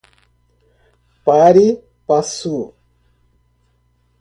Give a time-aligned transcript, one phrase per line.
[1.25, 1.63] pari
[2.07, 2.55] passu